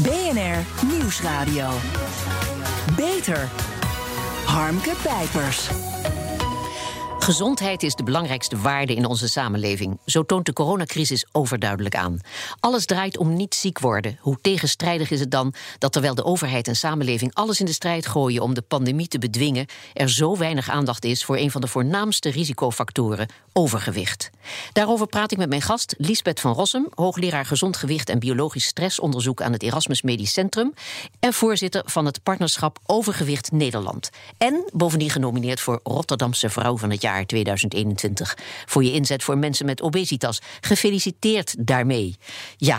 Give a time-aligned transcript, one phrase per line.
[0.00, 1.68] BNR Nieuwsradio.
[2.96, 3.48] Beter.
[4.46, 5.68] Harmke Pijpers.
[7.22, 9.98] Gezondheid is de belangrijkste waarde in onze samenleving.
[10.06, 12.20] Zo toont de coronacrisis overduidelijk aan.
[12.60, 14.18] Alles draait om niet ziek worden.
[14.20, 18.06] Hoe tegenstrijdig is het dan dat terwijl de overheid en samenleving alles in de strijd
[18.06, 21.66] gooien om de pandemie te bedwingen, er zo weinig aandacht is voor een van de
[21.66, 24.30] voornaamste risicofactoren, overgewicht.
[24.72, 29.42] Daarover praat ik met mijn gast Liesbeth van Rossum, hoogleraar gezond gewicht en biologisch stressonderzoek
[29.42, 30.74] aan het Erasmus Medisch Centrum
[31.20, 34.10] en voorzitter van het partnerschap Overgewicht Nederland.
[34.38, 38.38] En bovendien genomineerd voor Rotterdamse Vrouw van het jaar 2021.
[38.66, 40.40] Voor je inzet voor mensen met obesitas.
[40.60, 42.16] Gefeliciteerd daarmee.
[42.56, 42.78] Ja.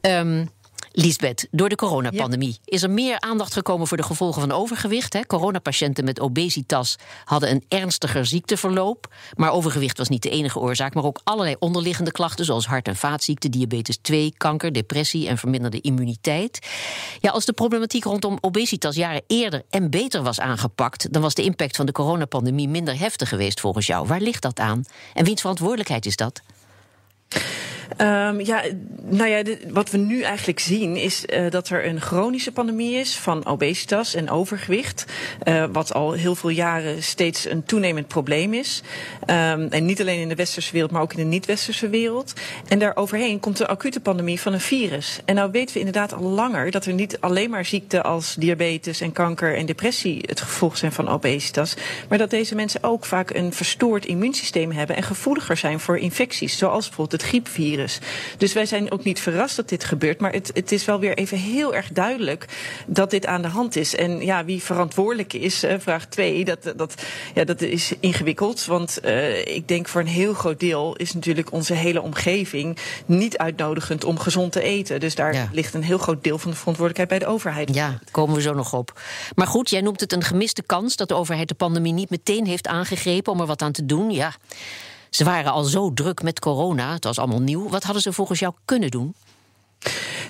[0.00, 0.50] Um,
[0.92, 5.12] Liesbeth, door de coronapandemie is er meer aandacht gekomen voor de gevolgen van overgewicht.
[5.12, 5.26] Hè?
[5.26, 9.14] Coronapatiënten met obesitas hadden een ernstiger ziekteverloop.
[9.36, 12.96] Maar overgewicht was niet de enige oorzaak, maar ook allerlei onderliggende klachten, zoals hart- en
[12.96, 16.66] vaatziekten, diabetes 2, kanker, depressie en verminderde immuniteit.
[17.20, 21.42] Ja, als de problematiek rondom obesitas jaren eerder en beter was aangepakt, dan was de
[21.42, 24.06] impact van de coronapandemie minder heftig geweest volgens jou.
[24.06, 24.84] Waar ligt dat aan?
[25.14, 26.42] En wiens verantwoordelijkheid is dat?
[27.98, 28.62] Um, ja,
[29.02, 33.16] nou ja, wat we nu eigenlijk zien is uh, dat er een chronische pandemie is
[33.16, 35.04] van obesitas en overgewicht.
[35.44, 38.82] Uh, wat al heel veel jaren steeds een toenemend probleem is.
[39.20, 42.32] Um, en niet alleen in de westerse wereld, maar ook in de niet-westerse wereld.
[42.68, 45.20] En daar overheen komt de acute pandemie van een virus.
[45.24, 49.00] En nou weten we inderdaad al langer dat er niet alleen maar ziekten als diabetes
[49.00, 51.74] en kanker en depressie het gevolg zijn van obesitas.
[52.08, 56.58] Maar dat deze mensen ook vaak een verstoord immuunsysteem hebben en gevoeliger zijn voor infecties,
[56.58, 57.78] zoals bijvoorbeeld het griepvirus.
[58.36, 60.20] Dus wij zijn ook niet verrast dat dit gebeurt.
[60.20, 62.46] Maar het, het is wel weer even heel erg duidelijk
[62.86, 63.94] dat dit aan de hand is.
[63.94, 66.94] En ja, wie verantwoordelijk is, vraag 2, dat, dat,
[67.34, 68.64] ja, dat is ingewikkeld.
[68.64, 73.38] Want uh, ik denk voor een heel groot deel is natuurlijk onze hele omgeving niet
[73.38, 75.00] uitnodigend om gezond te eten.
[75.00, 75.48] Dus daar ja.
[75.52, 77.74] ligt een heel groot deel van de verantwoordelijkheid bij de overheid.
[77.74, 79.00] Ja, komen we zo nog op.
[79.34, 82.46] Maar goed, jij noemt het een gemiste kans dat de overheid de pandemie niet meteen
[82.46, 84.10] heeft aangegrepen om er wat aan te doen.
[84.10, 84.34] Ja.
[85.10, 87.68] Ze waren al zo druk met corona, het was allemaal nieuw.
[87.68, 89.14] Wat hadden ze volgens jou kunnen doen?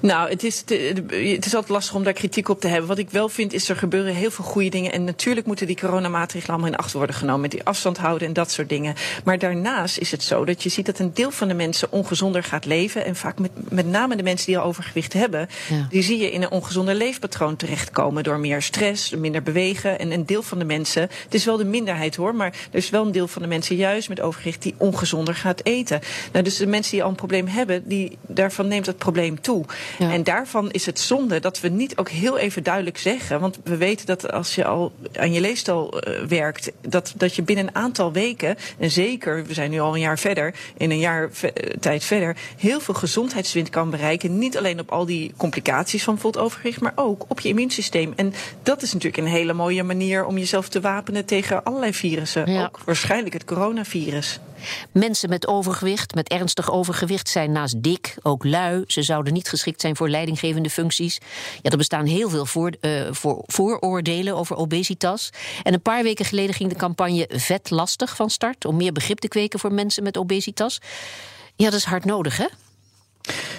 [0.00, 0.59] Nou, het is,
[1.06, 2.88] het is altijd lastig om daar kritiek op te hebben.
[2.88, 4.93] Wat ik wel vind is er gebeuren heel veel goede dingen.
[4.93, 7.41] En natuurlijk moeten die coronamaatregelen allemaal in acht worden genomen.
[7.41, 8.94] Met die afstand houden en dat soort dingen.
[9.25, 12.43] Maar daarnaast is het zo dat je ziet dat een deel van de mensen ongezonder
[12.43, 13.05] gaat leven.
[13.05, 15.49] En vaak met, met name de mensen die al overgewicht hebben.
[15.69, 15.87] Ja.
[15.91, 18.22] Die zie je in een ongezonder leefpatroon terechtkomen.
[18.22, 19.99] Door meer stress, minder bewegen.
[19.99, 22.34] En een deel van de mensen, het is wel de minderheid hoor.
[22.34, 25.65] Maar er is wel een deel van de mensen juist met overgewicht die ongezonder gaat
[25.65, 26.00] eten.
[26.33, 29.65] Nou, dus de mensen die al een probleem hebben, die, daarvan neemt het probleem toe.
[29.99, 30.12] Ja.
[30.12, 33.41] En daarvan is het zonde dat we niet ook heel even duidelijk zeggen.
[33.41, 37.43] Want we weten dat als je al aan je leefstijl uh, werkt, dat, dat je
[37.43, 40.99] binnen een aantal weken, en zeker, we zijn nu al een jaar verder, in een
[40.99, 41.31] jaar
[41.81, 44.39] tijd verder, heel veel gezondheidswinst kan bereiken.
[44.39, 48.12] Niet alleen op al die complicaties van bijvoorbeeld overgewicht, maar ook op je immuunsysteem.
[48.17, 52.53] En dat is natuurlijk een hele mooie manier om jezelf te wapenen tegen allerlei virussen.
[52.53, 52.65] Ja.
[52.65, 54.41] Ook waarschijnlijk het coronavirus.
[54.93, 58.84] Mensen met overgewicht, met ernstig overgewicht, zijn naast dik ook lui.
[58.87, 61.19] Ze zouden niet geschikt zijn voor leidinggevende functies.
[61.62, 65.31] Ja, er bestaan heel veel voor, uh, voor, vooroordelen over obesitas.
[65.62, 69.19] En een paar weken geleden ging de campagne Vet Lastig van start om meer begrip
[69.19, 70.81] te kweken voor mensen met obesitas.
[71.56, 72.47] Ja, dat is hard nodig, hè?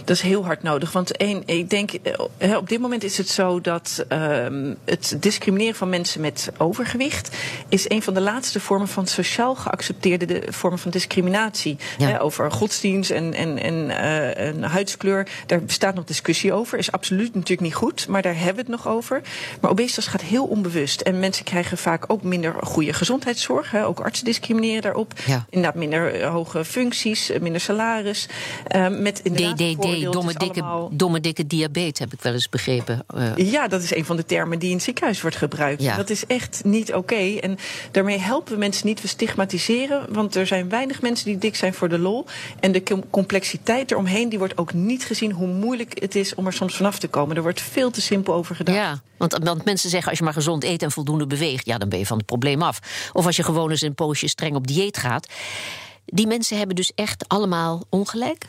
[0.06, 0.92] Dat is heel hard nodig.
[0.92, 1.92] Want één, ik denk,
[2.38, 7.36] eh, op dit moment is het zo dat um, het discrimineren van mensen met overgewicht
[7.70, 11.78] is een van de laatste vormen van sociaal geaccepteerde de, vormen van discriminatie.
[11.98, 12.08] Ja.
[12.08, 15.28] He, over godsdienst en, en, en, uh, en huidskleur.
[15.46, 16.78] Daar bestaat nog discussie over.
[16.78, 19.22] Is absoluut natuurlijk niet goed, maar daar hebben we het nog over.
[19.62, 21.02] Maar obesitas gaat heel onbewust.
[21.02, 23.72] En mensen krijgen vaak ook minder goede gezondheidszorg.
[23.72, 23.86] He.
[23.86, 25.14] Ook artsen discrimineren daarop.
[25.26, 25.46] Ja.
[25.50, 28.28] Inderdaad, minder hoge functies, minder salaris.
[28.76, 30.90] Uh, met inderdaad DDD, domme dikke, allemaal...
[30.94, 33.06] domme dikke diabetes, heb ik wel eens begrepen.
[33.16, 33.52] Uh.
[33.52, 35.82] Ja, dat is een van de termen die in het ziekenhuis wordt gebruikt.
[35.82, 35.96] Ja.
[35.96, 36.98] Dat is echt niet oké.
[36.98, 37.38] Okay.
[37.38, 37.58] En
[37.92, 39.02] daarmee helpen we mensen niet.
[39.02, 42.26] We stigmatiseren, want er zijn weinig mensen die dik zijn voor de lol.
[42.60, 46.54] En de complexiteit eromheen, die wordt ook niet gezien hoe moeilijk het is om er
[46.54, 47.36] soms vanaf te komen.
[47.36, 48.76] Er wordt veel te simpel over gedaan.
[48.76, 51.90] Ja, want, want mensen zeggen als je maar gezond eet en voldoende beweegt, ja, dan
[51.90, 52.80] ben je van het probleem af.
[53.14, 55.28] Of als je gewoon eens een poosje streng op dieet gaat.
[56.06, 58.48] Die mensen hebben dus echt allemaal ongelijk?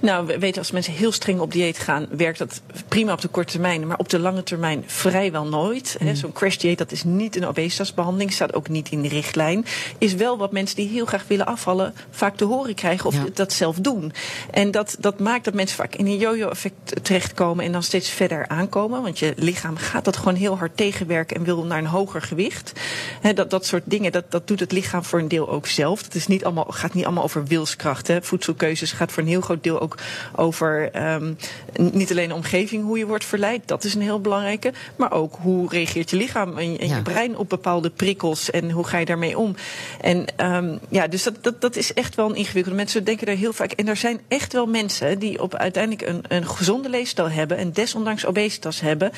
[0.00, 3.28] Nou, we weten als mensen heel streng op dieet gaan, werkt dat prima op de
[3.28, 5.96] korte termijn, maar op de lange termijn vrijwel nooit.
[6.00, 6.14] Mm.
[6.14, 9.64] Zo'n crash dieet, dat is niet een obesitasbehandeling, staat ook niet in de richtlijn.
[9.98, 13.24] Is wel wat mensen die heel graag willen afvallen vaak te horen krijgen of ja.
[13.34, 14.12] dat zelf doen.
[14.50, 18.48] En dat, dat maakt dat mensen vaak in een yo-yo-effect terechtkomen en dan steeds verder
[18.48, 19.02] aankomen.
[19.02, 22.72] Want je lichaam gaat dat gewoon heel hard tegenwerken en wil naar een hoger gewicht.
[23.20, 26.02] He, dat, dat soort dingen, dat, dat doet het lichaam voor een deel ook zelf.
[26.02, 28.06] Dat is niet allemaal, gaat niet allemaal over wilskracht.
[28.06, 28.22] Hè.
[28.22, 29.89] Voedselkeuzes gaat voor een heel groot deel ook
[30.34, 31.36] over um,
[31.78, 33.68] niet alleen de omgeving, hoe je wordt verleid.
[33.68, 34.72] Dat is een heel belangrijke.
[34.96, 38.86] Maar ook hoe reageert je lichaam en, en je brein op bepaalde prikkels en hoe
[38.86, 39.54] ga je daarmee om.
[40.00, 42.78] En um, ja, dus dat, dat, dat is echt wel een ingewikkelde.
[42.78, 43.72] Mensen denken daar heel vaak.
[43.72, 47.72] En er zijn echt wel mensen die op uiteindelijk een, een gezonde leefstijl hebben en
[47.72, 49.12] desondanks obesitas hebben.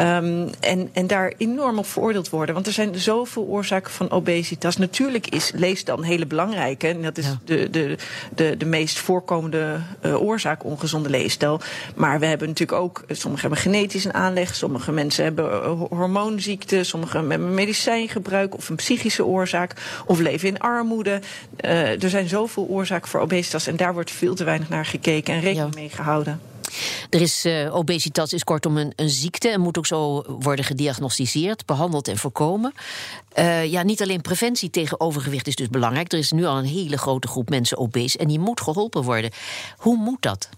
[0.00, 2.54] Um, en, en daar enorm op veroordeeld worden.
[2.54, 4.76] Want er zijn zoveel oorzaken van obesitas.
[4.76, 6.88] Natuurlijk is leefstijl een hele belangrijke.
[6.88, 7.96] En dat is de, de,
[8.34, 11.60] de, de meest voorkomende uh, oorzaak ongezonde leefstijl.
[11.94, 16.84] Maar we hebben natuurlijk ook, sommigen hebben genetisch een aanleg, sommige mensen hebben uh, hormoonziekte,
[16.84, 19.74] sommigen hebben medicijngebruik of een psychische oorzaak,
[20.06, 21.20] of leven in armoede.
[21.64, 25.34] Uh, er zijn zoveel oorzaken voor obesitas en daar wordt veel te weinig naar gekeken
[25.34, 26.51] en rekening mee gehouden.
[27.10, 31.66] Er is, uh, obesitas is kortom een, een, ziekte en moet ook zo worden gediagnosticeerd,
[31.66, 32.72] behandeld en voorkomen.
[33.38, 36.12] Uh, ja, niet alleen preventie tegen overgewicht is dus belangrijk.
[36.12, 39.30] Er is nu al een hele grote groep mensen obese en die moet geholpen worden.
[39.76, 40.48] Hoe moet dat?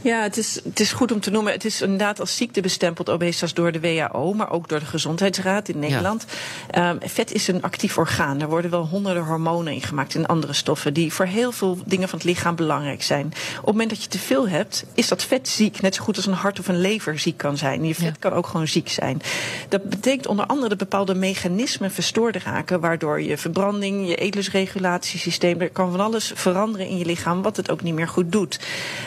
[0.00, 1.52] Ja, het is, het is goed om te noemen.
[1.52, 5.68] Het is inderdaad als ziekte bestempeld obesitas door de WHO, maar ook door de Gezondheidsraad
[5.68, 6.24] in Nederland.
[6.70, 6.90] Ja.
[6.90, 8.40] Um, vet is een actief orgaan.
[8.40, 12.18] Er worden wel honderden hormonen ingemaakt en andere stoffen die voor heel veel dingen van
[12.18, 13.26] het lichaam belangrijk zijn.
[13.26, 15.80] Op het moment dat je te veel hebt, is dat vet ziek.
[15.80, 17.84] Net zo goed als een hart of een lever ziek kan zijn.
[17.84, 18.14] Je vet ja.
[18.18, 19.22] kan ook gewoon ziek zijn.
[19.68, 25.70] Dat betekent onder andere dat bepaalde mechanismen verstoord raken, waardoor je verbranding, je eetlusregulatiesysteem, er
[25.70, 28.60] kan van alles veranderen in je lichaam, wat het ook niet meer goed doet.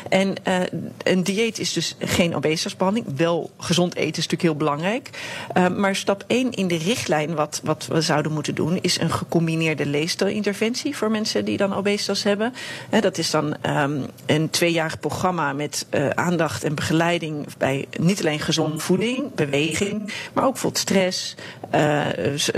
[0.09, 0.55] En uh,
[1.03, 3.17] een dieet is dus geen obesitasbehandeling.
[3.17, 5.09] Wel gezond eten is natuurlijk heel belangrijk.
[5.57, 9.11] Uh, maar stap 1 in de richtlijn, wat, wat we zouden moeten doen, is een
[9.11, 12.53] gecombineerde leefstijlinterventie voor mensen die dan obesitas hebben.
[12.89, 18.19] Uh, dat is dan um, een tweejarig programma met uh, aandacht en begeleiding bij niet
[18.19, 21.35] alleen gezonde voeding, beweging, maar ook bijvoorbeeld stress,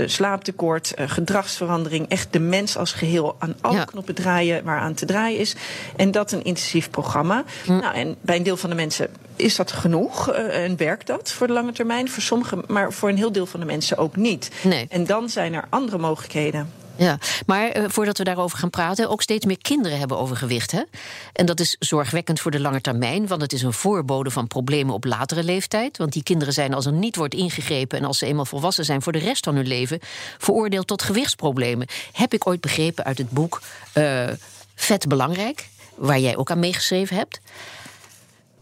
[0.06, 2.08] slaaptekort, gedragsverandering.
[2.08, 3.84] Echt de mens als geheel aan alle ja.
[3.84, 5.56] knoppen draaien waar aan te draaien is.
[5.96, 7.44] En dat een intensief programma.
[7.74, 7.82] Hm.
[7.82, 11.32] Nou, en bij een deel van de mensen is dat genoeg uh, en werkt dat
[11.32, 12.08] voor de lange termijn.
[12.08, 14.50] Voor sommigen, maar voor een heel deel van de mensen ook niet.
[14.62, 14.86] Nee.
[14.88, 16.70] En dan zijn er andere mogelijkheden.
[16.96, 20.70] Ja, maar uh, voordat we daarover gaan praten, ook steeds meer kinderen hebben overgewicht.
[20.70, 20.82] Hè?
[21.32, 24.94] En dat is zorgwekkend voor de lange termijn, want het is een voorbode van problemen
[24.94, 25.96] op latere leeftijd.
[25.96, 29.02] Want die kinderen zijn, als er niet wordt ingegrepen en als ze eenmaal volwassen zijn
[29.02, 29.98] voor de rest van hun leven,
[30.38, 31.86] veroordeeld tot gewichtsproblemen.
[32.12, 33.60] Heb ik ooit begrepen uit het boek
[33.94, 34.28] uh,
[34.74, 37.40] Vet Belangrijk, waar jij ook aan meegeschreven hebt.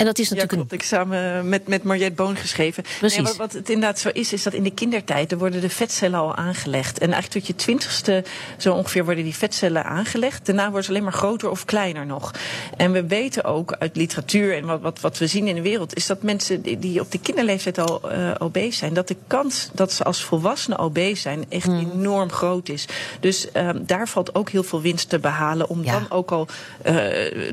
[0.02, 0.72] En dat is natuurlijk ja, klopt.
[0.72, 2.84] Ik samen met, met Mariette Boon geschreven.
[2.98, 3.16] Precies.
[3.16, 5.68] Nee, wat, wat, het inderdaad zo is, is dat in de kindertijd er worden de
[5.68, 6.98] vetcellen al aangelegd.
[6.98, 8.24] En eigenlijk tot je twintigste
[8.58, 10.46] zo ongeveer worden die vetcellen aangelegd.
[10.46, 12.30] Daarna worden ze alleen maar groter of kleiner nog.
[12.76, 15.96] En we weten ook uit literatuur en wat, wat, wat we zien in de wereld,
[15.96, 19.70] is dat mensen die, die op de kinderleeftijd al uh, obese zijn, dat de kans
[19.72, 21.90] dat ze als volwassenen obese zijn echt mm.
[21.92, 22.86] enorm groot is.
[23.20, 25.92] Dus um, daar valt ook heel veel winst te behalen om ja.
[25.92, 26.46] dan ook al
[26.86, 26.92] uh,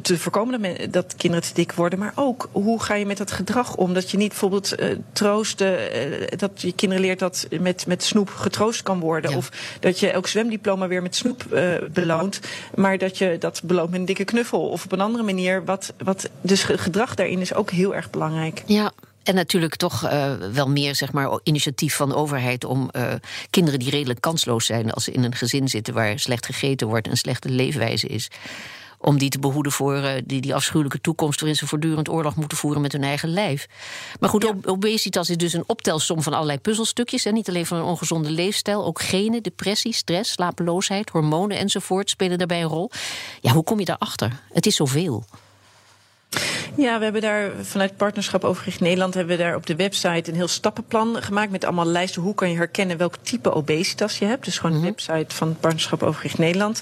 [0.01, 3.31] te voorkomen dat, dat kinderen te dik worden, maar ook hoe ga je met dat
[3.31, 3.93] gedrag om?
[3.93, 8.29] Dat je niet bijvoorbeeld uh, troosten, uh, dat je kinderen leert dat met, met snoep
[8.29, 9.31] getroost kan worden.
[9.31, 9.37] Ja.
[9.37, 12.39] Of dat je elk zwemdiploma weer met snoep uh, beloont.
[12.75, 14.69] Maar dat je dat beloont met een dikke knuffel.
[14.69, 15.65] Of op een andere manier.
[15.65, 18.63] Wat, wat, dus gedrag daarin is ook heel erg belangrijk.
[18.65, 18.91] Ja,
[19.23, 23.13] en natuurlijk toch uh, wel meer zeg maar, initiatief van de overheid om uh,
[23.49, 27.07] kinderen die redelijk kansloos zijn als ze in een gezin zitten waar slecht gegeten wordt
[27.07, 28.29] en slechte leefwijze is
[28.99, 32.57] om die te behoeden voor uh, die, die afschuwelijke toekomst waarin ze voortdurend oorlog moeten
[32.57, 33.67] voeren met hun eigen lijf.
[34.19, 34.55] Maar goed, ja.
[34.65, 37.25] obesitas is dus een optelsom van allerlei puzzelstukjes.
[37.25, 42.37] En niet alleen van een ongezonde leefstijl, ook genen, depressie, stress, slapeloosheid, hormonen enzovoort spelen
[42.37, 42.91] daarbij een rol.
[43.41, 44.41] Ja, hoe kom je daarachter?
[44.51, 45.25] Het is zoveel.
[46.75, 50.35] Ja, we hebben daar vanuit Partnerschap Overgewicht Nederland hebben we daar op de website een
[50.35, 52.21] heel stappenplan gemaakt met allemaal lijsten.
[52.21, 54.45] Hoe kan je herkennen welk type obesitas je hebt?
[54.45, 56.81] Dus gewoon de website van Partnerschap Overgewicht Nederland.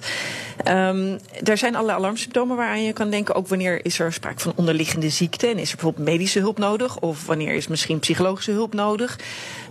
[0.68, 3.36] Um, er zijn allerlei alarmsymptomen waaraan je kan denken.
[3.36, 7.00] Ook wanneer is er sprake van onderliggende ziekte en is er bijvoorbeeld medische hulp nodig?
[7.00, 9.20] Of wanneer is misschien psychologische hulp nodig?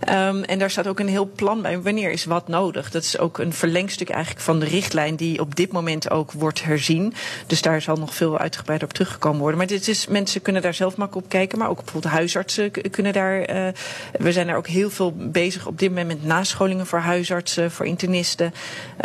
[0.09, 1.81] Um, en daar staat ook een heel plan bij.
[1.81, 2.91] Wanneer is wat nodig?
[2.91, 6.63] Dat is ook een verlengstuk eigenlijk van de richtlijn die op dit moment ook wordt
[6.63, 7.13] herzien.
[7.47, 9.57] Dus daar zal nog veel uitgebreider op teruggekomen worden.
[9.57, 11.57] Maar dit is, mensen kunnen daar zelf makkelijk op kijken.
[11.57, 13.55] Maar ook bijvoorbeeld huisartsen kunnen daar.
[13.55, 13.67] Uh,
[14.11, 17.85] we zijn daar ook heel veel bezig op dit moment met nascholingen voor huisartsen, voor
[17.85, 18.53] internisten.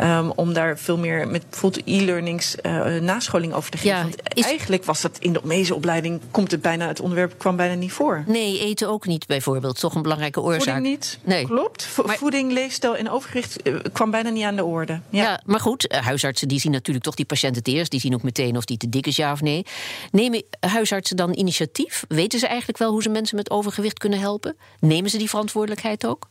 [0.00, 3.96] Um, om daar veel meer met bijvoorbeeld e-learnings uh, nascholing over te geven.
[3.96, 4.44] Ja, Want is...
[4.44, 8.24] eigenlijk was dat in de meezeopleiding, komt het bijna, het onderwerp kwam bijna niet voor.
[8.26, 9.80] Nee, eten ook niet bijvoorbeeld.
[9.80, 10.74] Toch een belangrijke oorzaak.
[10.74, 11.18] Voeding niet.
[11.24, 11.46] Nee.
[11.46, 11.88] Klopt.
[12.06, 12.16] Maar...
[12.16, 15.00] Voeding, leefstijl en overgewicht uh, kwam bijna niet aan de orde.
[15.08, 17.90] Ja, ja maar goed, huisartsen die zien natuurlijk toch die patiënten het eerst.
[17.90, 19.66] Die zien ook meteen of die te dik is, ja of nee.
[20.10, 22.04] Nemen huisartsen dan initiatief?
[22.08, 24.56] Weten ze eigenlijk wel hoe ze mensen met overgewicht kunnen helpen?
[24.80, 26.26] Nemen ze die verantwoordelijkheid ook?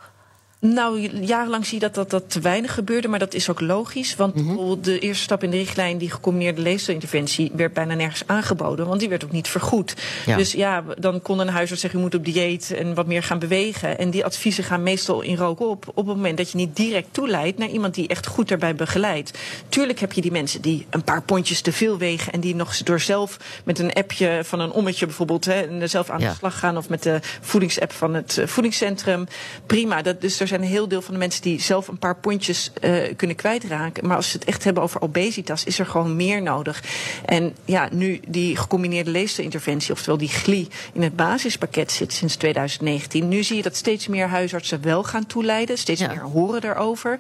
[0.62, 4.16] Nou, jarenlang zie je dat, dat dat te weinig gebeurde, maar dat is ook logisch.
[4.16, 4.82] Want Mhm.
[4.82, 9.10] de eerste stap in de richtlijn, die gecombineerde leefstijlinterventie, werd bijna nergens aangeboden, want die
[9.10, 9.96] werd ook niet vergoed.
[10.26, 10.38] Ja.
[10.38, 13.40] Dus ja, dan kon een huisarts zeggen, u moet op dieet en wat meer gaan
[13.40, 13.98] bewegen.
[13.98, 17.08] En die adviezen gaan meestal in rook op, op het moment dat je niet direct
[17.12, 19.38] toeleidt naar iemand die echt goed daarbij begeleidt.
[19.70, 22.78] Tuurlijk heb je die mensen die een paar pondjes te veel wegen en die nog
[22.78, 26.30] door zelf met een appje van een ommetje bijvoorbeeld hè, zelf aan Ja.
[26.30, 29.28] de slag gaan of met de voedingsapp van het eh, voedingscentrum.
[29.66, 30.02] Prima.
[30.02, 32.72] Dat, dus er zijn een heel deel van de mensen die zelf een paar pondjes
[32.82, 34.08] eh, kunnen kwijtraken.
[34.08, 36.84] Maar als we het echt hebben over obesitas, is er gewoon meer nodig.
[37.26, 43.28] En ja, nu die gecombineerde leefstijlinterventie, oftewel die GLI, in het basispakket zit sinds 2019.
[43.28, 45.78] Nu zie je dat steeds meer huisartsen wel gaan toeleiden.
[45.78, 46.08] Steeds Ja.
[46.08, 47.18] meer horen daarover.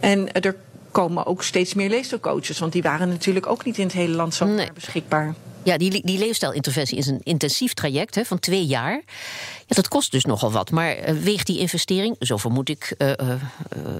[0.00, 0.56] En er
[0.92, 2.58] komen ook steeds meer leefstijlcoaches.
[2.58, 4.72] Want die waren natuurlijk ook niet in het hele land Nee.
[4.72, 5.34] beschikbaar.
[5.62, 8.92] Ja, die, die leefstijlinterventie is een intensief traject hè, van twee jaar.
[9.66, 10.70] Ja, dat kost dus nogal wat.
[10.70, 13.40] Maar eh, weegt die investering, zo vermoed ik eh, eh,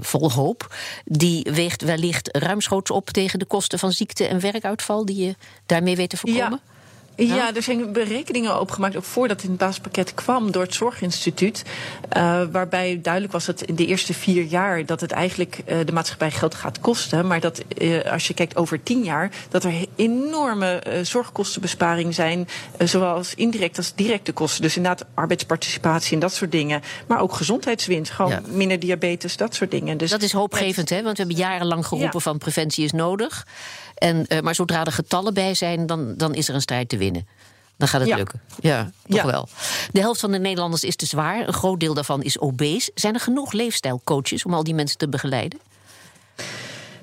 [0.01, 0.75] vol hoop...
[1.05, 5.05] die weegt wellicht ruimschoots op tegen de kosten van ziekte en werkuitval...
[5.05, 5.35] die je
[5.67, 6.61] daarmee weet te voorkomen?
[6.65, 6.80] Ja.
[7.29, 11.63] Er zijn berekeningen opgemaakt, ook voordat het in het basispakket kwam, door het Zorginstituut.
[12.09, 15.93] eh, waarbij duidelijk was dat in de eerste vier jaar dat het eigenlijk eh, de
[15.93, 17.27] maatschappij geld gaat kosten.
[17.27, 22.49] Maar dat eh, als je kijkt over tien jaar, dat er enorme zorgkostenbesparingen zijn.
[22.77, 24.63] eh, zowel als indirect als directe kosten.
[24.63, 26.83] Dus inderdaad arbeidsparticipatie en dat soort dingen.
[27.07, 28.11] Maar ook gezondheidswinst.
[28.13, 28.41] Gewoon Ja.
[28.47, 29.97] minder diabetes, dat soort dingen.
[29.99, 31.03] Dus Dat is hoopgevend, hè?
[31.03, 32.21] Want we hebben jarenlang geroepen Ja.
[32.21, 33.47] van preventie is nodig.
[34.01, 36.97] En, eh, maar zodra er getallen bij zijn, dan, dan is er een strijd te
[36.97, 37.27] winnen.
[37.77, 38.17] Dan gaat het Ja.
[38.17, 38.41] lukken.
[38.61, 39.27] Ja, toch Ja.
[39.27, 39.49] wel.
[39.93, 41.47] De helft van de Nederlanders is te zwaar.
[41.47, 42.91] Een groot deel daarvan is obese.
[42.95, 45.59] Zijn er genoeg leefstijlcoaches om al die mensen te begeleiden?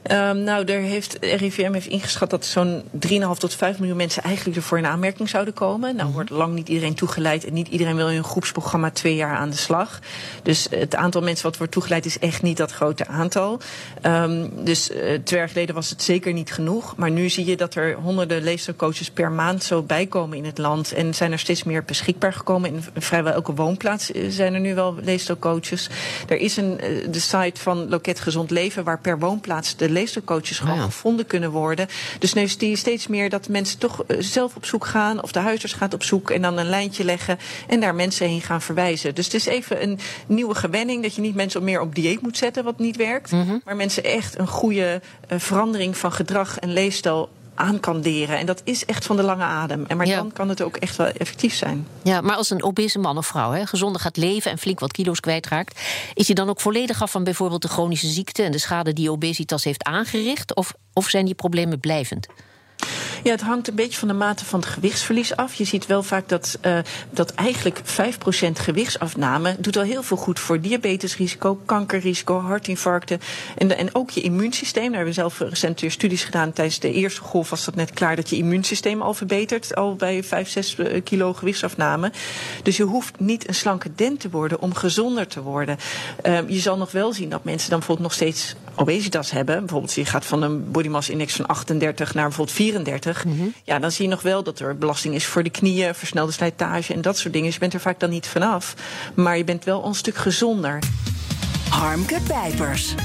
[0.08, 4.58] Ehm, nou, er heeft, RIVM heeft ingeschat dat zo'n 3,5 tot 5 miljoen mensen eigenlijk
[4.58, 5.96] ervoor in aanmerking zouden komen.
[5.96, 9.36] Nou wordt lang niet iedereen toegeleid en niet iedereen wil in een groepsprogramma twee jaar
[9.36, 10.00] aan de slag.
[10.44, 13.60] Dus het aantal mensen wat wordt toegeleid is echt niet dat grote aantal.
[14.02, 16.96] Ehm, dus eh, twee jaar geleden was het zeker niet genoeg.
[16.96, 20.92] Maar nu zie je dat er honderden leefstijlcoaches per maand zo bijkomen in het land.
[20.92, 22.74] En zijn er steeds meer beschikbaar gekomen.
[22.74, 25.90] In vrijwel elke woonplaats eh, zijn er nu wel leefstijlcoaches.
[26.28, 30.60] Er is een, eh, de site van Loket Gezond Leven waar per woonplaats de leefstijlcoaches
[30.60, 30.86] gewoon Ah, ja.
[30.86, 31.88] gevonden kunnen worden.
[32.20, 35.24] Dus nu zie je steeds meer dat mensen toch eh, zelf op zoek gaan.
[35.24, 37.38] Of de huisarts gaat op zoek en dan een lijntje leggen.
[37.68, 39.16] En daar mensen heen gaan verwijzen.
[39.16, 41.04] Dus het is even een nieuwe gewenning.
[41.04, 43.32] Dat je niet mensen meer op dieet moet zetten wat niet werkt.
[43.66, 48.38] Maar mensen echt een goede eh, verandering van gedrag en leefstijl aan kan leren.
[48.38, 49.86] En dat is echt van de lange adem.
[49.88, 50.16] En maar Ja.
[50.16, 51.88] dan kan het ook echt wel effectief zijn.
[52.04, 54.92] Ja, maar als een obese man of vrouw hè, gezonder gaat leven en flink wat
[54.92, 55.80] kilo's kwijtraakt,
[56.14, 59.12] is hij dan ook volledig af van bijvoorbeeld de chronische ziekte en de schade die
[59.12, 60.56] obesitas heeft aangericht?
[60.56, 62.28] Of, of zijn die problemen blijvend?
[63.24, 65.54] Ja, het hangt een beetje van de mate van het gewichtsverlies af.
[65.54, 70.40] Je ziet wel vaak dat, eh, dat eigenlijk 5% gewichtsafname doet al heel veel goed
[70.40, 73.20] voor diabetesrisico, kankerrisico, hartinfarcten
[73.58, 74.86] en, en ook je immuunsysteem.
[74.86, 76.54] Daar hebben we zelf recent weer studies gedaan.
[76.54, 80.24] Tijdens de eerste golf was dat net klaar dat je immuunsysteem al verbetert, al bij
[80.24, 82.12] 5, 6 eh, kilo gewichtsafname.
[82.64, 85.78] Dus je hoeft niet een slanke dent te worden om gezonder te worden.
[86.22, 89.60] Eh, je zal nog wel zien dat mensen dan bijvoorbeeld nog steeds obesitas hebben.
[89.60, 93.26] Bijvoorbeeld je gaat van een body mass index van 38 naar bijvoorbeeld 34.
[93.64, 96.94] Ja, dan zie je nog wel dat er belasting is voor de knieën, versnelde slijtage
[96.94, 97.46] en dat soort dingen.
[97.46, 98.76] Dus je bent er vaak dan niet vanaf.
[99.14, 100.80] Maar je bent wel een stuk gezonder.
[101.70, 102.96] Harmke Pijpers.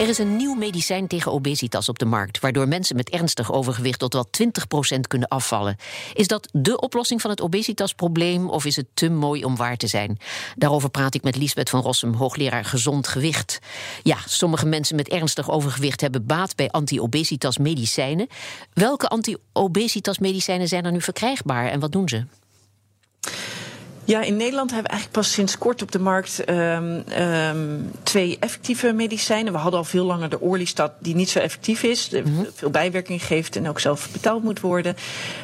[0.00, 3.98] Er is een nieuw medicijn tegen obesitas op de markt, waardoor mensen met ernstig overgewicht
[3.98, 4.28] tot wel
[4.96, 5.76] 20% kunnen afvallen.
[6.14, 9.86] Is dat de oplossing van het obesitasprobleem of is het te mooi om waar te
[9.86, 10.18] zijn?
[10.56, 13.58] Daarover praat ik met Liesbeth van Rossum, hoogleraar gezond gewicht.
[14.02, 18.26] Ja, sommige mensen met ernstig overgewicht hebben baat bij anti-obesitas medicijnen.
[18.72, 22.24] Welke anti-obesitas medicijnen zijn er nu verkrijgbaar en wat doen ze?
[24.10, 28.36] Ja, in Nederland hebben we eigenlijk pas sinds kort op de markt ehm, ehm, twee
[28.40, 29.52] effectieve medicijnen.
[29.52, 32.22] We hadden al veel langer de Orlistat, die niet zo effectief is, de-
[32.54, 34.96] veel bijwerking geeft en ook zelf betaald moet worden.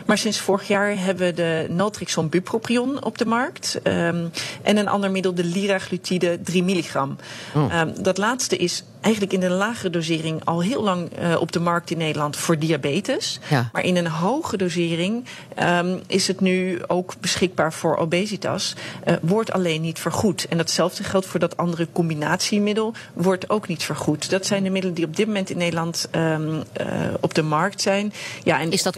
[0.06, 3.78] Maar sinds vorig jaar hebben we de Naltrixon bupropion op de markt.
[3.82, 4.26] ehm,
[4.62, 7.16] en een ander middel, de liraglutide 3 milligram.
[7.54, 11.60] Ehm, dat laatste is eigenlijk in een lagere dosering al heel lang eh, op de
[11.60, 13.40] markt in Nederland voor diabetes.
[13.48, 13.68] Ja.
[13.72, 18.75] Maar in een hoge dosering ehm, is het nu ook beschikbaar voor obesitas.
[19.04, 20.48] eh, wordt alleen niet vergoed.
[20.48, 22.94] En datzelfde geldt voor dat andere combinatiemiddel.
[23.12, 24.30] Wordt ook niet vergoed.
[24.30, 26.86] Dat zijn de middelen die op dit moment in Nederland ehm, eh,
[27.20, 28.12] op de markt zijn.
[28.44, 28.96] Ja, en Is dat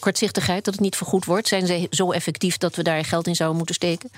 [0.00, 1.48] kortzichtigheid dat het niet vergoed wordt?
[1.48, 4.10] Zijn ze zo effectief dat we daar geld in zouden moeten steken?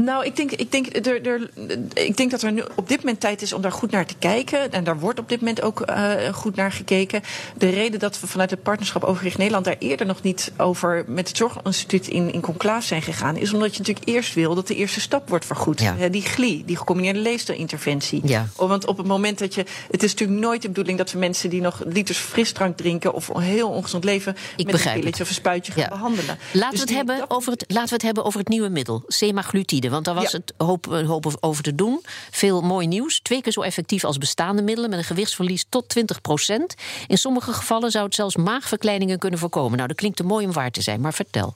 [0.00, 1.50] Nou, ik denk, ik, denk, er, er,
[1.94, 4.14] ik denk dat er nu op dit moment tijd is om daar goed naar te
[4.18, 4.72] kijken.
[4.72, 7.22] En daar wordt op dit moment ook uh, goed naar gekeken.
[7.56, 11.28] De reden dat we vanuit het partnerschap Overgewicht Nederland daar eerder nog niet over met
[11.28, 14.74] het Zorginstituut in, in conclave zijn gegaan, is omdat je natuurlijk eerst wil dat de
[14.74, 15.80] eerste stap wordt vergoed.
[15.80, 16.08] Ja.
[16.08, 18.20] die GLI, die gecombineerde leefstijlinterventie.
[18.24, 18.46] Ja.
[18.56, 19.64] Want op het moment dat je.
[19.90, 23.30] Het is natuurlijk nooit de bedoeling dat we mensen die nog liters frisdrank drinken of
[23.38, 24.36] heel ongezond leven.
[24.56, 26.38] Ik met een pilletje of een spuitje gaan behandelen.
[26.52, 29.02] Laten, dus we het hebben over het, laten we het hebben over het nieuwe middel,
[29.06, 29.87] semaglutide.
[29.90, 32.02] Want daar was het hoop, hoop over te doen.
[32.30, 33.20] Veel mooi nieuws.
[33.20, 36.74] Twee keer zo effectief als bestaande middelen met een gewichtsverlies tot 20 procent.
[37.06, 39.76] In sommige gevallen zou het zelfs maagverkleiningen kunnen voorkomen.
[39.76, 41.54] Nou, dat klinkt te mooi om waar te zijn, maar vertel.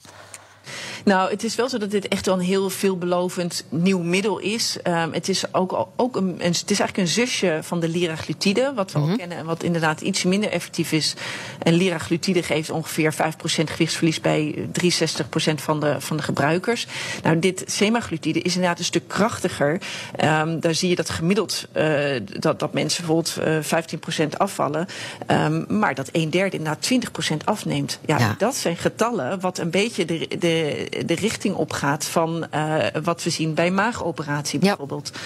[1.03, 4.77] Nou, het is wel zo dat dit echt wel een heel veelbelovend nieuw middel is.
[4.83, 8.91] Um, het is ook, ook een, het is eigenlijk een zusje van de liraglutide, wat
[8.91, 9.11] we mm -hmm.
[9.11, 11.13] al kennen en wat inderdaad iets minder effectief is.
[11.59, 13.17] En liraglutide geeft ongeveer 5%
[13.47, 16.87] gewichtsverlies bij 63% van de, van de gebruikers.
[17.23, 19.81] Nou, dit semaglutide is inderdaad een stuk krachtiger.
[20.23, 24.87] Um, daar zie je dat gemiddeld uh, dat, dat mensen bijvoorbeeld uh, 15% afvallen,
[25.27, 26.91] um, maar dat een derde inderdaad
[27.33, 27.99] 20% afneemt.
[28.05, 32.85] Ja, ja, dat zijn getallen wat een beetje de, de de richting opgaat van uh,
[33.03, 35.11] wat we zien bij maagoperatie bijvoorbeeld.
[35.13, 35.19] Ja.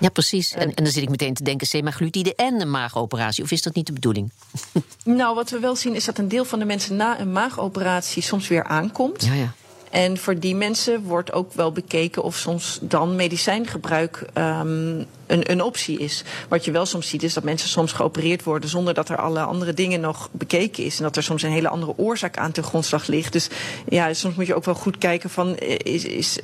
[0.00, 0.52] Ja, precies.
[0.52, 3.44] En, en dan zit ik meteen te denken semaglutide en een maagoperatie.
[3.44, 4.30] Of is dat niet de bedoeling?
[5.04, 8.22] Nou, wat we wel zien is dat een deel van de mensen na een maagoperatie
[8.22, 9.24] soms weer aankomt.
[9.24, 9.52] Ja, ja.
[9.90, 15.62] En voor die mensen wordt ook wel bekeken of soms dan medicijngebruik um, een, een
[15.62, 16.24] optie is.
[16.48, 19.40] Wat je wel soms ziet is dat mensen soms geopereerd worden zonder dat er alle
[19.40, 20.96] andere dingen nog bekeken is.
[20.96, 23.32] En dat er soms een hele andere oorzaak aan ten grondslag ligt.
[23.32, 23.48] Dus
[23.88, 26.38] ja, soms moet je ook wel goed kijken van eh, is, is,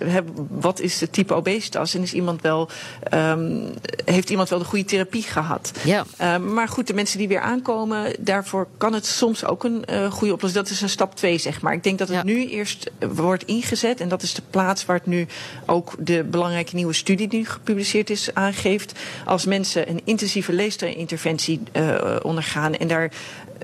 [0.49, 2.69] wat is het type obesitas en is iemand wel,
[3.15, 3.75] um,
[4.05, 5.73] heeft iemand wel de goede therapie gehad.
[5.85, 6.05] Ja.
[6.35, 10.11] Um, maar goed, de mensen die weer aankomen, daarvoor kan het soms ook een uh,
[10.11, 10.65] goede oplossing.
[10.65, 11.73] Dat is een stap 2, zeg maar.
[11.73, 12.25] Ik denk dat het ja.
[12.25, 15.27] nu eerst wordt ingezet en dat is de plaats waar het nu
[15.67, 18.76] ook de belangrijke nieuwe studie die gepubliceerd is aangeeft
[19.25, 23.11] als mensen een intensieve leefstijlinterventie uh, ondergaan en daar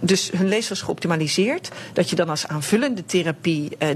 [0.02, 1.68] dus hun leefstijl is geoptimaliseerd.
[1.92, 3.88] Dat je dan als aanvullende therapie uh,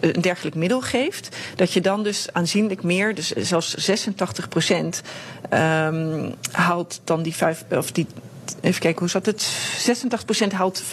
[0.00, 1.36] een dergelijk middel geeft.
[1.56, 5.02] Dat je dan dus aanzienlijk meer, dus zelfs 86 procent,
[5.52, 8.06] um, haalt dan die vijf, of die
[8.60, 9.48] even kijken, hoe zat het?
[10.44, 10.86] 86% haalt 5%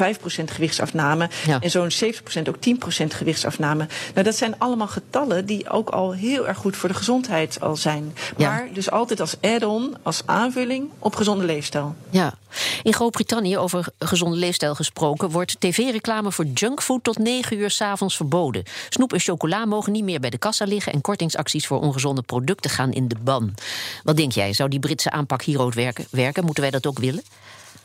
[0.46, 1.29] gewichtsafname.
[1.46, 1.60] Ja.
[1.60, 2.55] En zo'n 70% ook
[3.01, 3.88] 10% gewichtsafname.
[4.13, 7.75] Nou, dat zijn allemaal getallen die ook al heel erg goed voor de gezondheid al
[7.75, 8.15] zijn.
[8.38, 11.95] Maar dus altijd als add-on, als aanvulling op gezonde leefstijl.
[12.10, 12.34] Ja.
[12.84, 18.63] In Groot-Brittannië, over gezonde leefstijl gesproken, wordt tv-reclame voor junkfood tot 9 uur s'avonds verboden.
[18.89, 22.71] Snoep en chocola mogen niet meer bij de kassa liggen en kortingsacties voor ongezonde producten
[22.71, 23.56] gaan in de ban.
[24.04, 26.06] Wat denk jij, zou die Britse aanpak hier ook werken?
[26.10, 26.45] werken?
[26.45, 27.23] Moeten wij dat ook willen?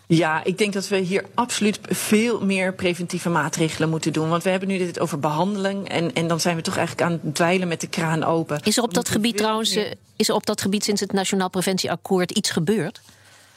[0.08, 4.28] Ja, ik denk dat we hier absoluut veel meer preventieve maatregelen moeten doen.
[4.28, 5.88] Want we hebben nu dit over behandeling.
[5.88, 8.60] En, en dan zijn we toch eigenlijk aan het dweilen met de kraan open.
[8.62, 9.94] Is er op dat gebied trouwens, meer...
[10.16, 13.00] is er op dat gebied sinds het Nationaal Preventieakkoord iets gebeurd?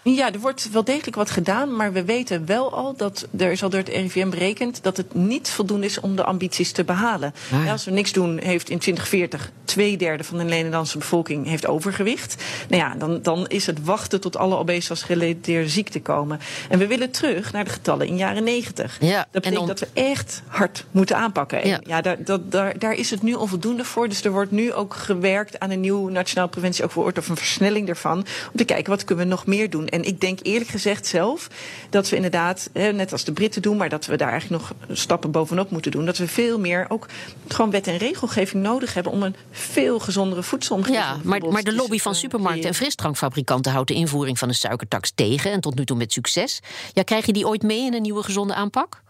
[0.02, 3.64] Ja, er wordt wel degelijk wat gedaan, maar we weten wel al dat er is
[3.64, 7.34] al door het RIVM berekend dat het niet voldoende is om de ambities te behalen.
[7.52, 7.72] Ah, ja.
[7.72, 12.44] Als we niks doen, heeft in 2040 twee derde van de Nederlandse bevolking heeft overgewicht.
[12.70, 16.40] Nou ja, dan, dan is het wachten tot alle obesitas gerelateerde ziekten komen.
[16.70, 18.98] En we willen terug naar de getallen in jaren 90.
[19.00, 21.62] Ja, dat betekent dat we echt hard moeten aanpakken.
[21.62, 24.10] En ja, ja daar, dat, daar, daar is het nu onvoldoende voor.
[24.10, 27.38] Dus er wordt nu ook gewerkt aan een nieuw nationaal preventie ook voor of een
[27.38, 28.18] versnelling daarvan.
[28.18, 29.89] Om te kijken wat kunnen we nog meer doen.
[29.90, 31.48] En ik denk eerlijk gezegd zelf
[31.90, 35.32] dat we inderdaad, net als de Britten doen, maar dat we daar eigenlijk nog stappen
[35.32, 36.06] bovenop moeten doen.
[36.06, 37.06] Dat we veel meer ook
[37.48, 41.04] gewoon wet en regelgeving nodig hebben om een veel gezondere voedselomgeving.
[41.04, 45.12] Ja, maar, maar de lobby van supermarkten en frisdrankfabrikanten houdt de invoering van de suikertax
[45.16, 46.60] tegen en tot nu toe met succes.
[46.94, 49.02] Ja, krijg je die ooit mee in een nieuwe gezonde aanpak?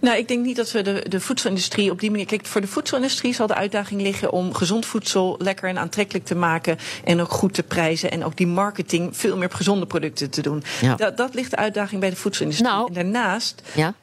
[0.00, 2.26] Nou, ik denk niet dat we de, de voedselindustrie op die manier.
[2.26, 6.34] Kijk, voor de voedselindustrie zal de uitdaging liggen om gezond voedsel lekker en aantrekkelijk te
[6.34, 6.78] maken.
[7.04, 8.10] En ook goed te prijzen.
[8.10, 10.62] En ook die marketing veel meer op gezonde producten te doen.
[10.80, 10.94] Ja.
[10.94, 12.70] Dat, dat ligt de uitdaging bij de voedselindustrie.
[12.70, 13.62] Nou, en daarnaast.
[13.74, 13.94] Ja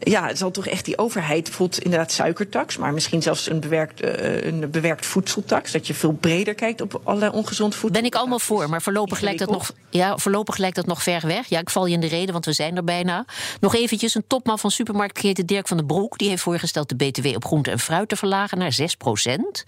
[0.00, 4.04] ja, het zal toch echt die overheid voelt inderdaad suikertax, maar misschien zelfs een bewerkt,
[4.04, 5.72] uh, een bewerkt voedseltax.
[5.72, 8.00] Dat je veel breder kijkt op allerlei ongezond voedsel.
[8.00, 11.26] Ben ik allemaal voor, maar voorlopig lijkt, dat nog, ja, voorlopig lijkt dat nog ver
[11.26, 11.48] weg.
[11.48, 13.24] Ja, ik val je in de reden, want we zijn er bijna.
[13.60, 16.18] Nog eventjes, een topman van supermarktketen Dirk van den Broek...
[16.18, 19.64] die heeft voorgesteld de BTW op groente en fruit te verlagen naar 6 procent.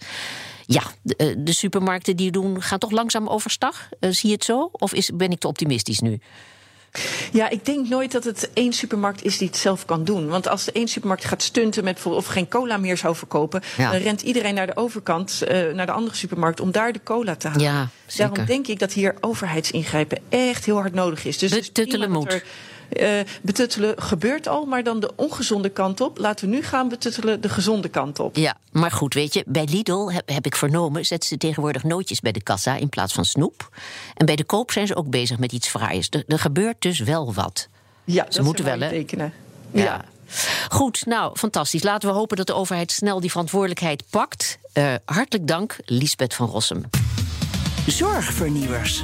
[0.65, 3.89] Ja, de, eh, de, supermarkten die doen, gaan toch langzaam overstag?
[3.99, 4.69] Uh, zie je het zo?
[4.71, 6.19] Of is, ben ik te optimistisch nu?
[7.31, 10.27] Ja, ik denk nooit dat het één supermarkt is die het zelf kan doen.
[10.27, 13.91] Want als de één supermarkt gaat stunten met of geen cola meer zou verkopen, ja.
[13.91, 17.35] dan rent iedereen naar de overkant, uh, naar de andere supermarkt, om daar de cola
[17.35, 17.63] te halen.
[17.63, 21.37] Ja, Daarom denk ik dat hier overheidsingrijpen echt heel hard nodig is.
[21.37, 22.43] Dus Betuttelen moet.
[23.01, 26.17] Uh, betuttelen gebeurt al, maar dan de ongezonde kant op.
[26.17, 28.35] Laten we nu gaan betuttelen de gezonde kant op.
[28.35, 32.19] Ja, maar goed, weet je, bij Lidl heb, heb ik vernomen, zetten ze tegenwoordig nootjes
[32.19, 33.69] bij de kassa in plaats van snoep.
[34.13, 36.07] En bij de koop zijn ze ook bezig met iets fraais.
[36.09, 37.67] Er, er gebeurt dus wel wat.
[38.03, 38.89] Ja, ze moeten wel, hè?
[38.89, 39.33] tekenen.
[39.71, 39.83] ja.
[39.83, 40.05] ja.
[40.69, 41.83] Goed, nou, fantastisch.
[41.83, 44.59] Laten we hopen dat de overheid snel die verantwoordelijkheid pakt.
[44.73, 46.83] Uh, hartelijk dank, Liesbeth van Rossum.
[47.87, 49.03] Zorgvernieuwers.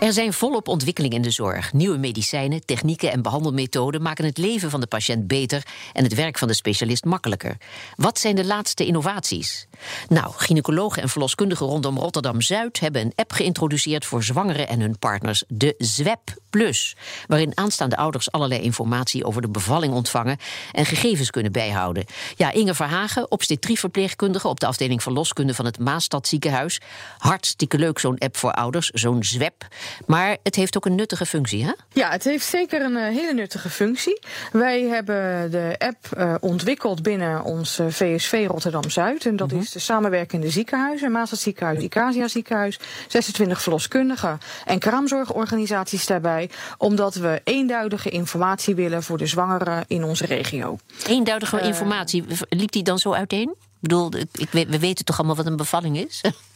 [0.00, 1.72] Er zijn volop ontwikkelingen in de zorg.
[1.72, 6.38] Nieuwe medicijnen, technieken en behandelmethoden maken het leven van de patiënt beter en het werk
[6.38, 7.56] van de specialist makkelijker.
[7.96, 9.66] Wat zijn de laatste innovaties?
[10.08, 14.98] Nou, gynaecologen en verloskundigen rondom Rotterdam Zuid hebben een app geïntroduceerd voor zwangeren en hun
[14.98, 20.38] partners, de ZWEP Plus, waarin aanstaande ouders allerlei informatie over de bevalling ontvangen
[20.72, 22.04] en gegevens kunnen bijhouden.
[22.36, 26.80] Ja, Inge Verhagen, obstetrieverpleegkundige op de afdeling verloskunde van het Maastad ziekenhuis.
[27.18, 29.66] Hartstikke leuk zo'n app voor ouders, zo'n ZWEP.
[30.06, 31.72] Maar het heeft ook een nuttige functie, hè?
[31.92, 34.20] Ja, het heeft zeker een uh, hele nuttige functie.
[34.52, 39.26] Wij hebben de app uh, ontwikkeld binnen ons uh, VSV Rotterdam Zuid.
[39.26, 39.62] En dat mm -hmm.
[39.62, 46.50] is de samenwerkende ziekenhuizen, Maastad ziekenhuis, Icasia ziekenhuis, 26 verloskundigen en kraamzorgorganisaties daarbij.
[46.78, 50.78] Omdat we eenduidige informatie willen voor de zwangeren in onze regio.
[51.06, 53.48] Eenduidige informatie, liep die dan zo uiteen?
[53.50, 56.20] Ik bedoel, ik, we weten toch allemaal wat een bevalling is?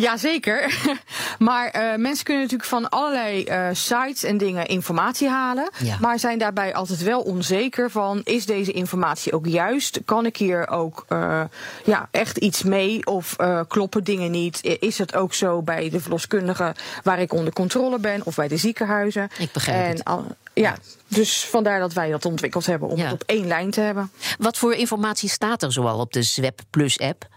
[0.00, 0.78] Jazeker.
[1.38, 5.70] maar uh, mensen kunnen natuurlijk van allerlei uh, sites en dingen informatie halen.
[5.78, 5.96] Ja.
[6.00, 10.00] Maar zijn daarbij altijd wel onzeker van: is deze informatie ook juist?
[10.04, 11.42] Kan ik hier ook uh,
[11.84, 13.06] ja, echt iets mee?
[13.06, 13.36] Of
[13.68, 14.78] kloppen dingen niet?
[14.80, 18.20] Is het ook zo bij de verloskundigen waar ik onder controle ben?
[18.24, 19.28] Of bij de ziekenhuizen?
[19.38, 20.36] Ik begrijp en, het.
[20.54, 20.76] Ja,
[21.08, 23.04] dus vandaar dat wij dat ontwikkeld hebben om ja.
[23.04, 24.10] het op één lijn te hebben.
[24.38, 27.28] Wat voor informatie staat er zoal op de Zwep Plus app?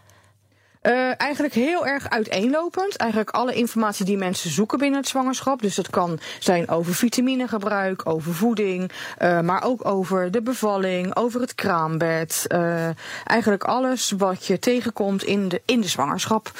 [0.83, 2.95] Uh, eigenlijk heel erg uiteenlopend.
[2.95, 5.61] Eigenlijk alle informatie die mensen zoeken binnen het zwangerschap.
[5.61, 11.41] Dus dat kan zijn over vitaminegebruik, over voeding, uh, maar ook over de bevalling, over
[11.41, 12.45] het kraambed.
[12.47, 12.89] Uh,
[13.25, 16.51] eigenlijk alles wat je tegenkomt in de, in de zwangerschap.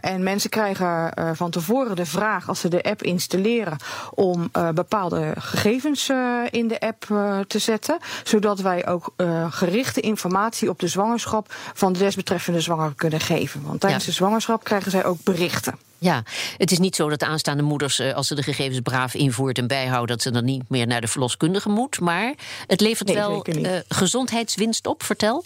[0.00, 3.76] en mensen krijgen van tevoren de vraag als ze de app installeren
[4.14, 6.12] om bepaalde gegevens
[6.50, 7.04] in de app
[7.46, 7.98] te zetten.
[8.24, 9.14] Zodat wij ook
[9.48, 13.27] gerichte informatie op de zwangerschap van de desbetreffende zwanger kunnen geven
[13.62, 14.10] Want tijdens ja.
[14.10, 15.78] de zwangerschap krijgen zij ook berichten.
[15.98, 16.22] Ja,
[16.56, 19.66] het is niet zo dat de aanstaande moeders, als ze de gegevens braaf invoert en
[19.66, 22.00] bijhouden, dat ze dan niet meer naar de verloskundige moet.
[22.00, 22.34] Maar
[22.66, 25.02] het levert nee, wel uh, gezondheidswinst op.
[25.02, 25.44] Vertel.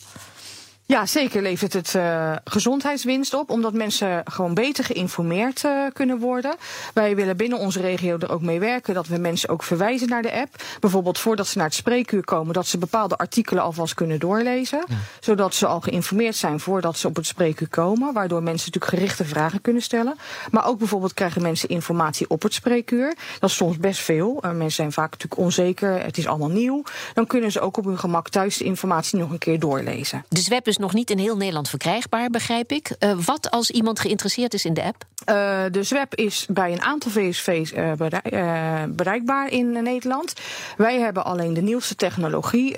[0.93, 6.55] Ja, zeker levert het uh, gezondheidswinst op, omdat mensen gewoon beter geïnformeerd uh, kunnen worden.
[6.95, 10.23] Wij willen binnen onze regio er ook mee werken dat we mensen ook verwijzen naar
[10.23, 10.63] de app.
[10.81, 14.85] Bijvoorbeeld voordat ze naar het spreekuur komen, dat ze bepaalde artikelen alvast kunnen doorlezen.
[14.87, 14.95] Ja.
[15.21, 18.13] Zodat ze al geïnformeerd zijn voordat ze op het spreekuur komen.
[18.13, 20.17] Waardoor mensen natuurlijk gerichte vragen kunnen stellen.
[20.51, 23.15] Maar ook bijvoorbeeld krijgen mensen informatie op het spreekuur.
[23.39, 24.37] Dat is soms best veel.
[24.45, 26.83] Uh, mensen zijn vaak natuurlijk onzeker, het is allemaal nieuw.
[27.15, 30.25] Dan kunnen ze ook op hun gemak thuis de informatie nog een keer doorlezen.
[30.29, 32.97] Dus web is nog niet in heel Nederland verkrijgbaar, begrijp ik.
[32.99, 35.05] Uh, wat als iemand geïnteresseerd is in de app?
[35.29, 40.33] Uh, de ZWEP is bij een aantal VSV's uh, bereik, bereikbaar in Nederland.
[40.77, 42.77] Wij hebben alleen de nieuwste technologie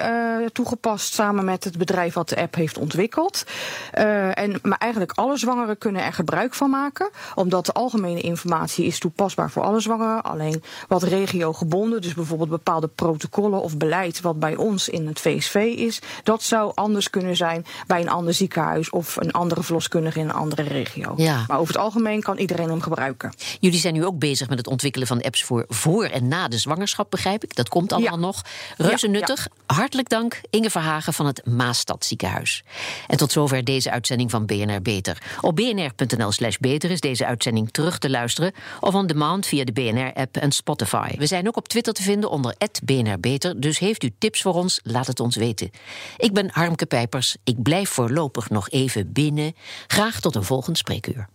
[0.52, 3.44] toegepast samen met het bedrijf wat de app heeft ontwikkeld.
[3.90, 8.98] en, maar eigenlijk alle zwangeren kunnen er gebruik van maken, omdat de algemene informatie is
[8.98, 10.22] toepasbaar voor alle zwangeren.
[10.22, 15.54] Alleen wat regiogebonden, dus bijvoorbeeld bepaalde protocollen of beleid wat bij ons in het VSV
[15.76, 20.28] is, dat zou anders kunnen zijn bij een ander ziekenhuis of een andere verloskundige in
[20.28, 21.14] een andere regio.
[21.16, 21.44] Ja.
[21.46, 23.32] Maar over het algemeen kan iedereen hem gebruiken.
[23.60, 26.58] Jullie zijn nu ook bezig met het ontwikkelen van apps voor voor en na de
[26.58, 27.54] zwangerschap, begrijp ik.
[27.54, 28.18] Dat komt allemaal ja.
[28.18, 28.42] nog.
[28.76, 29.48] Reuze Ja, nuttig.
[29.66, 32.64] Hartelijk dank, Inge Verhagen van het Maastad ziekenhuis.
[33.06, 35.22] En tot zover deze uitzending van BNR Beter.
[35.40, 38.52] Op bnr.nl slash beter is deze uitzending terug te luisteren...
[38.80, 41.16] of on demand via de BNR-app en Spotify.
[41.18, 43.60] We zijn ook op Twitter te vinden onder BNR Beter...
[43.60, 45.70] dus heeft u tips voor ons, laat het ons weten.
[46.16, 47.36] Ik ben Harmke Pijpers.
[47.44, 49.54] Ik blijf voorlopig nog even binnen.
[49.86, 51.28] Graag tot een volgend spreekuur.